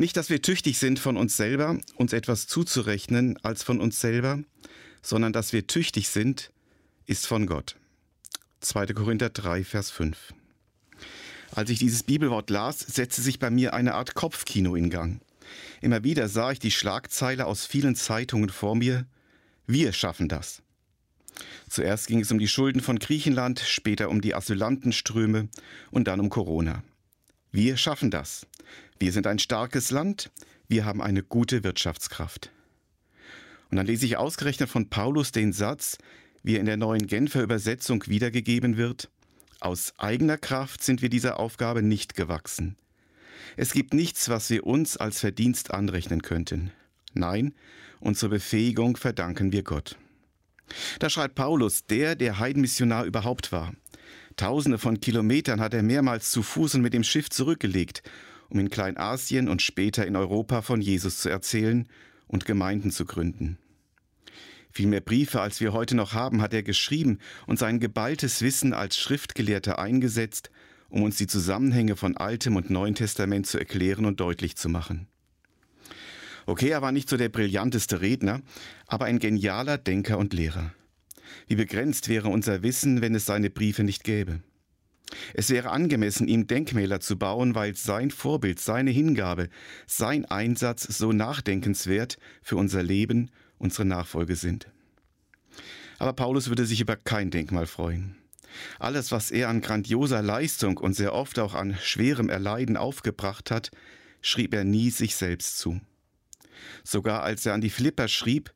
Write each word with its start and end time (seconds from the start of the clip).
Nicht, 0.00 0.16
dass 0.16 0.30
wir 0.30 0.40
tüchtig 0.40 0.78
sind 0.78 0.98
von 0.98 1.18
uns 1.18 1.36
selber, 1.36 1.78
uns 1.94 2.14
etwas 2.14 2.46
zuzurechnen 2.46 3.38
als 3.42 3.62
von 3.62 3.82
uns 3.82 4.00
selber, 4.00 4.42
sondern 5.02 5.34
dass 5.34 5.52
wir 5.52 5.66
tüchtig 5.66 6.08
sind, 6.08 6.52
ist 7.04 7.26
von 7.26 7.44
Gott. 7.44 7.76
2. 8.60 8.94
Korinther 8.94 9.28
3, 9.28 9.62
Vers 9.62 9.90
5. 9.90 10.16
Als 11.50 11.68
ich 11.68 11.80
dieses 11.80 12.02
Bibelwort 12.02 12.48
las, 12.48 12.78
setzte 12.78 13.20
sich 13.20 13.38
bei 13.38 13.50
mir 13.50 13.74
eine 13.74 13.92
Art 13.92 14.14
Kopfkino 14.14 14.74
in 14.74 14.88
Gang. 14.88 15.20
Immer 15.82 16.02
wieder 16.02 16.30
sah 16.30 16.50
ich 16.50 16.60
die 16.60 16.70
Schlagzeile 16.70 17.44
aus 17.44 17.66
vielen 17.66 17.94
Zeitungen 17.94 18.48
vor 18.48 18.76
mir. 18.76 19.04
Wir 19.66 19.92
schaffen 19.92 20.30
das. 20.30 20.62
Zuerst 21.68 22.06
ging 22.06 22.20
es 22.20 22.32
um 22.32 22.38
die 22.38 22.48
Schulden 22.48 22.80
von 22.80 22.98
Griechenland, 22.98 23.60
später 23.60 24.08
um 24.08 24.22
die 24.22 24.34
Asylantenströme 24.34 25.50
und 25.90 26.08
dann 26.08 26.20
um 26.20 26.30
Corona. 26.30 26.84
Wir 27.52 27.76
schaffen 27.76 28.10
das. 28.10 28.46
Wir 29.00 29.12
sind 29.12 29.26
ein 29.26 29.38
starkes 29.38 29.90
Land. 29.90 30.30
Wir 30.68 30.84
haben 30.84 31.00
eine 31.00 31.22
gute 31.22 31.64
Wirtschaftskraft. 31.64 32.52
Und 33.70 33.78
dann 33.78 33.86
lese 33.86 34.04
ich 34.04 34.18
ausgerechnet 34.18 34.68
von 34.68 34.90
Paulus 34.90 35.32
den 35.32 35.54
Satz, 35.54 35.96
wie 36.42 36.56
er 36.56 36.60
in 36.60 36.66
der 36.66 36.76
neuen 36.76 37.06
Genfer 37.06 37.42
Übersetzung 37.42 38.04
wiedergegeben 38.08 38.76
wird. 38.76 39.08
Aus 39.58 39.94
eigener 39.96 40.36
Kraft 40.36 40.84
sind 40.84 41.00
wir 41.00 41.08
dieser 41.08 41.40
Aufgabe 41.40 41.82
nicht 41.82 42.14
gewachsen. 42.14 42.76
Es 43.56 43.72
gibt 43.72 43.94
nichts, 43.94 44.28
was 44.28 44.50
wir 44.50 44.66
uns 44.66 44.98
als 44.98 45.20
Verdienst 45.20 45.70
anrechnen 45.70 46.20
könnten. 46.20 46.70
Nein, 47.14 47.54
unsere 48.00 48.28
Befähigung 48.28 48.98
verdanken 48.98 49.50
wir 49.50 49.62
Gott. 49.62 49.96
Da 50.98 51.08
schreibt 51.08 51.36
Paulus, 51.36 51.86
der, 51.86 52.16
der 52.16 52.38
Heidenmissionar 52.38 53.06
überhaupt 53.06 53.50
war. 53.50 53.72
Tausende 54.36 54.76
von 54.76 55.00
Kilometern 55.00 55.58
hat 55.58 55.72
er 55.72 55.82
mehrmals 55.82 56.30
zu 56.30 56.42
Fuß 56.42 56.74
und 56.74 56.82
mit 56.82 56.92
dem 56.92 57.02
Schiff 57.02 57.30
zurückgelegt, 57.30 58.02
um 58.50 58.58
in 58.58 58.68
Kleinasien 58.68 59.48
und 59.48 59.62
später 59.62 60.06
in 60.06 60.16
Europa 60.16 60.62
von 60.62 60.80
Jesus 60.80 61.20
zu 61.20 61.28
erzählen 61.28 61.88
und 62.26 62.44
Gemeinden 62.44 62.90
zu 62.90 63.06
gründen. 63.06 63.58
Viel 64.72 64.86
mehr 64.86 65.00
Briefe, 65.00 65.40
als 65.40 65.60
wir 65.60 65.72
heute 65.72 65.96
noch 65.96 66.12
haben, 66.12 66.42
hat 66.42 66.54
er 66.54 66.62
geschrieben 66.62 67.18
und 67.46 67.58
sein 67.58 67.80
geballtes 67.80 68.42
Wissen 68.42 68.72
als 68.72 68.96
Schriftgelehrter 68.98 69.78
eingesetzt, 69.78 70.50
um 70.88 71.02
uns 71.02 71.16
die 71.16 71.26
Zusammenhänge 71.26 71.96
von 71.96 72.16
Altem 72.16 72.56
und 72.56 72.70
Neuen 72.70 72.94
Testament 72.94 73.46
zu 73.46 73.58
erklären 73.58 74.04
und 74.04 74.20
deutlich 74.20 74.56
zu 74.56 74.68
machen. 74.68 75.08
Okay, 76.46 76.68
er 76.68 76.82
war 76.82 76.92
nicht 76.92 77.08
so 77.08 77.16
der 77.16 77.28
brillanteste 77.28 78.00
Redner, 78.00 78.42
aber 78.86 79.04
ein 79.04 79.18
genialer 79.18 79.78
Denker 79.78 80.18
und 80.18 80.32
Lehrer. 80.32 80.72
Wie 81.46 81.54
begrenzt 81.54 82.08
wäre 82.08 82.28
unser 82.28 82.62
Wissen, 82.62 83.00
wenn 83.00 83.14
es 83.14 83.26
seine 83.26 83.50
Briefe 83.50 83.84
nicht 83.84 84.04
gäbe. 84.04 84.40
Es 85.34 85.50
wäre 85.50 85.70
angemessen, 85.70 86.28
ihm 86.28 86.46
Denkmäler 86.46 87.00
zu 87.00 87.18
bauen, 87.18 87.54
weil 87.54 87.74
sein 87.74 88.10
Vorbild, 88.10 88.60
seine 88.60 88.90
Hingabe, 88.90 89.48
sein 89.86 90.24
Einsatz 90.24 90.82
so 90.82 91.12
nachdenkenswert 91.12 92.18
für 92.42 92.56
unser 92.56 92.82
Leben, 92.82 93.30
unsere 93.58 93.84
Nachfolge 93.84 94.36
sind. 94.36 94.68
Aber 95.98 96.12
Paulus 96.12 96.48
würde 96.48 96.64
sich 96.64 96.80
über 96.80 96.96
kein 96.96 97.30
Denkmal 97.30 97.66
freuen. 97.66 98.16
Alles, 98.78 99.12
was 99.12 99.30
er 99.30 99.48
an 99.48 99.60
grandioser 99.60 100.22
Leistung 100.22 100.78
und 100.78 100.94
sehr 100.94 101.12
oft 101.12 101.38
auch 101.38 101.54
an 101.54 101.76
schwerem 101.80 102.28
Erleiden 102.28 102.76
aufgebracht 102.76 103.50
hat, 103.50 103.70
schrieb 104.22 104.54
er 104.54 104.64
nie 104.64 104.90
sich 104.90 105.14
selbst 105.14 105.58
zu. 105.58 105.80
Sogar 106.84 107.22
als 107.22 107.46
er 107.46 107.54
an 107.54 107.60
die 107.60 107.70
Flipper 107.70 108.08
schrieb, 108.08 108.52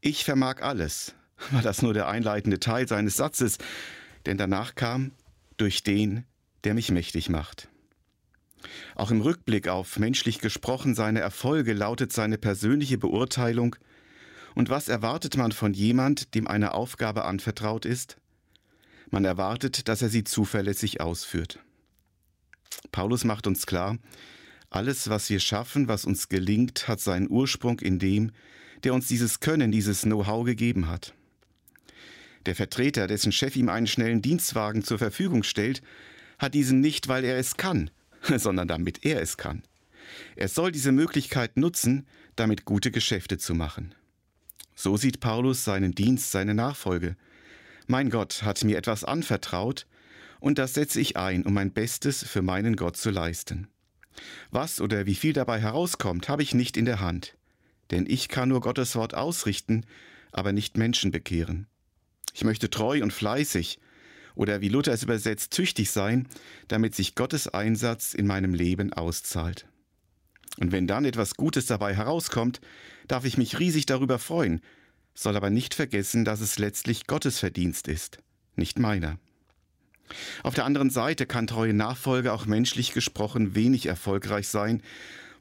ich 0.00 0.24
vermag 0.24 0.62
alles, 0.62 1.14
war 1.50 1.62
das 1.62 1.82
nur 1.82 1.94
der 1.94 2.08
einleitende 2.08 2.60
Teil 2.60 2.86
seines 2.86 3.16
Satzes, 3.16 3.58
denn 4.26 4.38
danach 4.38 4.74
kam 4.74 5.12
durch 5.56 5.82
den, 5.82 6.24
der 6.64 6.74
mich 6.74 6.90
mächtig 6.90 7.28
macht. 7.28 7.68
Auch 8.94 9.10
im 9.10 9.20
Rückblick 9.20 9.68
auf 9.68 9.98
menschlich 9.98 10.38
gesprochen 10.38 10.94
seine 10.94 11.20
Erfolge 11.20 11.72
lautet 11.72 12.12
seine 12.12 12.38
persönliche 12.38 12.98
Beurteilung, 12.98 13.76
und 14.54 14.68
was 14.68 14.88
erwartet 14.88 15.38
man 15.38 15.50
von 15.50 15.72
jemand, 15.72 16.34
dem 16.34 16.46
eine 16.46 16.74
Aufgabe 16.74 17.24
anvertraut 17.24 17.86
ist? 17.86 18.18
Man 19.10 19.24
erwartet, 19.24 19.88
dass 19.88 20.02
er 20.02 20.10
sie 20.10 20.24
zuverlässig 20.24 21.00
ausführt. 21.00 21.58
Paulus 22.92 23.24
macht 23.24 23.46
uns 23.46 23.66
klar, 23.66 23.98
alles, 24.68 25.08
was 25.08 25.28
wir 25.28 25.40
schaffen, 25.40 25.88
was 25.88 26.04
uns 26.04 26.28
gelingt, 26.28 26.88
hat 26.88 27.00
seinen 27.00 27.30
Ursprung 27.30 27.80
in 27.80 27.98
dem, 27.98 28.32
der 28.84 28.94
uns 28.94 29.06
dieses 29.06 29.40
Können, 29.40 29.70
dieses 29.70 30.02
Know-how 30.02 30.44
gegeben 30.44 30.88
hat. 30.88 31.14
Der 32.46 32.54
Vertreter, 32.54 33.06
dessen 33.06 33.32
Chef 33.32 33.56
ihm 33.56 33.68
einen 33.68 33.86
schnellen 33.86 34.22
Dienstwagen 34.22 34.82
zur 34.82 34.98
Verfügung 34.98 35.42
stellt, 35.42 35.82
hat 36.38 36.54
diesen 36.54 36.80
nicht, 36.80 37.08
weil 37.08 37.24
er 37.24 37.36
es 37.36 37.56
kann, 37.56 37.90
sondern 38.36 38.68
damit 38.68 39.04
er 39.04 39.20
es 39.20 39.36
kann. 39.36 39.62
Er 40.36 40.48
soll 40.48 40.72
diese 40.72 40.92
Möglichkeit 40.92 41.56
nutzen, 41.56 42.06
damit 42.36 42.64
gute 42.64 42.90
Geschäfte 42.90 43.38
zu 43.38 43.54
machen. 43.54 43.94
So 44.74 44.96
sieht 44.96 45.20
Paulus 45.20 45.64
seinen 45.64 45.94
Dienst, 45.94 46.32
seine 46.32 46.54
Nachfolge. 46.54 47.16
Mein 47.86 48.10
Gott 48.10 48.42
hat 48.42 48.64
mir 48.64 48.78
etwas 48.78 49.04
anvertraut, 49.04 49.86
und 50.40 50.58
das 50.58 50.74
setze 50.74 51.00
ich 51.00 51.16
ein, 51.16 51.46
um 51.46 51.54
mein 51.54 51.72
Bestes 51.72 52.26
für 52.26 52.42
meinen 52.42 52.74
Gott 52.74 52.96
zu 52.96 53.10
leisten. 53.10 53.68
Was 54.50 54.80
oder 54.80 55.06
wie 55.06 55.14
viel 55.14 55.32
dabei 55.32 55.60
herauskommt, 55.60 56.28
habe 56.28 56.42
ich 56.42 56.52
nicht 56.52 56.76
in 56.76 56.84
der 56.84 56.98
Hand. 56.98 57.36
Denn 57.92 58.06
ich 58.08 58.28
kann 58.28 58.48
nur 58.48 58.60
Gottes 58.60 58.96
Wort 58.96 59.14
ausrichten, 59.14 59.86
aber 60.32 60.52
nicht 60.52 60.76
Menschen 60.76 61.12
bekehren. 61.12 61.68
Ich 62.32 62.44
möchte 62.44 62.70
treu 62.70 63.02
und 63.02 63.12
fleißig 63.12 63.78
oder 64.34 64.60
wie 64.60 64.68
Luther 64.68 64.92
es 64.92 65.02
übersetzt, 65.02 65.52
tüchtig 65.52 65.90
sein, 65.90 66.26
damit 66.68 66.94
sich 66.94 67.14
Gottes 67.14 67.48
Einsatz 67.48 68.14
in 68.14 68.26
meinem 68.26 68.54
Leben 68.54 68.92
auszahlt. 68.92 69.66
Und 70.58 70.72
wenn 70.72 70.86
dann 70.86 71.04
etwas 71.04 71.34
Gutes 71.34 71.66
dabei 71.66 71.94
herauskommt, 71.94 72.60
darf 73.08 73.24
ich 73.24 73.38
mich 73.38 73.58
riesig 73.58 73.86
darüber 73.86 74.18
freuen, 74.18 74.60
soll 75.14 75.36
aber 75.36 75.50
nicht 75.50 75.74
vergessen, 75.74 76.24
dass 76.24 76.40
es 76.40 76.58
letztlich 76.58 77.06
Gottes 77.06 77.38
Verdienst 77.38 77.88
ist, 77.88 78.18
nicht 78.56 78.78
meiner. 78.78 79.18
Auf 80.42 80.54
der 80.54 80.64
anderen 80.64 80.90
Seite 80.90 81.26
kann 81.26 81.46
treue 81.46 81.74
Nachfolge 81.74 82.32
auch 82.32 82.46
menschlich 82.46 82.92
gesprochen 82.92 83.54
wenig 83.54 83.86
erfolgreich 83.86 84.48
sein, 84.48 84.82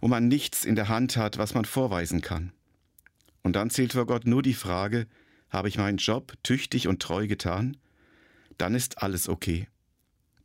wo 0.00 0.08
man 0.08 0.28
nichts 0.28 0.64
in 0.64 0.76
der 0.76 0.88
Hand 0.88 1.16
hat, 1.16 1.38
was 1.38 1.54
man 1.54 1.64
vorweisen 1.64 2.20
kann. 2.20 2.52
Und 3.42 3.54
dann 3.54 3.70
zählt 3.70 3.92
vor 3.92 4.06
Gott 4.06 4.26
nur 4.26 4.42
die 4.42 4.54
Frage, 4.54 5.06
habe 5.50 5.68
ich 5.68 5.78
meinen 5.78 5.98
Job 5.98 6.34
tüchtig 6.42 6.88
und 6.88 7.02
treu 7.02 7.26
getan? 7.26 7.76
Dann 8.58 8.74
ist 8.74 9.02
alles 9.02 9.28
okay. 9.28 9.68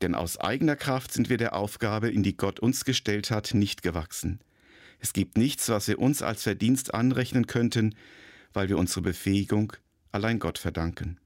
Denn 0.02 0.16
aus 0.16 0.38
eigener 0.38 0.76
Kraft 0.76 1.14
sind 1.14 1.30
wir 1.30 1.38
der 1.38 1.56
Aufgabe, 1.56 2.10
in 2.10 2.24
die 2.24 2.36
Gott 2.36 2.60
uns 2.60 2.86
gestellt 2.86 3.32
hat, 3.32 3.54
nicht 3.54 3.82
gewachsen. 3.82 4.40
Es 5.00 5.14
gibt 5.14 5.38
nichts, 5.38 5.70
was 5.70 5.88
wir 5.88 6.00
uns 6.00 6.22
als 6.22 6.44
Verdienst 6.44 6.94
anrechnen 6.94 7.48
könnten, 7.48 7.96
weil 8.54 8.70
wir 8.70 8.78
unsere 8.78 9.02
Befähigung 9.02 9.74
allein 10.12 10.40
Gott 10.40 10.58
verdanken. 10.58 11.20